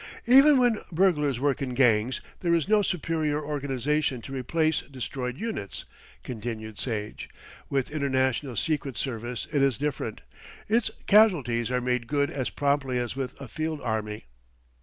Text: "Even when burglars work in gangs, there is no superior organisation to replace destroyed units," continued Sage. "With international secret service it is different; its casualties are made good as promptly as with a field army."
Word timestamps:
"Even 0.25 0.57
when 0.57 0.79
burglars 0.91 1.39
work 1.39 1.61
in 1.61 1.75
gangs, 1.75 2.21
there 2.39 2.55
is 2.55 2.67
no 2.67 2.81
superior 2.81 3.39
organisation 3.45 4.19
to 4.23 4.33
replace 4.33 4.81
destroyed 4.81 5.37
units," 5.37 5.85
continued 6.23 6.79
Sage. 6.79 7.29
"With 7.69 7.91
international 7.91 8.55
secret 8.55 8.97
service 8.97 9.45
it 9.53 9.61
is 9.61 9.77
different; 9.77 10.21
its 10.67 10.89
casualties 11.05 11.69
are 11.69 11.81
made 11.81 12.07
good 12.07 12.31
as 12.31 12.49
promptly 12.49 12.97
as 12.97 13.15
with 13.15 13.39
a 13.39 13.47
field 13.47 13.79
army." 13.79 14.25